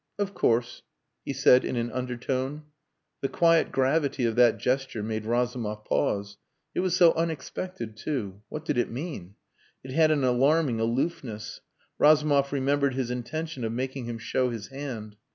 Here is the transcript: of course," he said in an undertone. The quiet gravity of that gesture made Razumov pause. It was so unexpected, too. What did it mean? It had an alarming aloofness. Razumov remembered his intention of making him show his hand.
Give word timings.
of 0.17 0.33
course," 0.33 0.81
he 1.25 1.31
said 1.31 1.63
in 1.63 1.75
an 1.75 1.91
undertone. 1.91 2.63
The 3.21 3.29
quiet 3.29 3.71
gravity 3.71 4.25
of 4.25 4.35
that 4.35 4.57
gesture 4.57 5.03
made 5.03 5.27
Razumov 5.27 5.85
pause. 5.85 6.37
It 6.73 6.79
was 6.79 6.95
so 6.95 7.13
unexpected, 7.13 7.95
too. 7.95 8.41
What 8.49 8.65
did 8.65 8.79
it 8.79 8.89
mean? 8.89 9.35
It 9.83 9.91
had 9.91 10.09
an 10.09 10.23
alarming 10.23 10.79
aloofness. 10.79 11.61
Razumov 11.99 12.51
remembered 12.51 12.95
his 12.95 13.11
intention 13.11 13.63
of 13.63 13.73
making 13.73 14.05
him 14.05 14.17
show 14.17 14.49
his 14.49 14.69
hand. 14.69 15.17